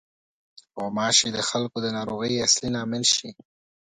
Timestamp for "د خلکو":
1.35-1.77